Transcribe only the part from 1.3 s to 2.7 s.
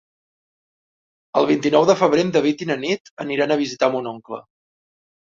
El vint-i-nou de febrer en David i